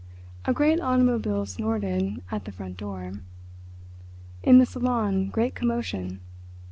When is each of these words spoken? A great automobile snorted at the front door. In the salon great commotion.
A 0.45 0.51
great 0.51 0.79
automobile 0.79 1.45
snorted 1.45 2.23
at 2.31 2.45
the 2.45 2.51
front 2.51 2.75
door. 2.75 3.11
In 4.41 4.57
the 4.57 4.65
salon 4.65 5.29
great 5.29 5.53
commotion. 5.53 6.21